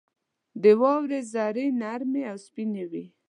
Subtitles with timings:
[0.63, 3.05] •د واورې ذرې نرمې او سپینې وي.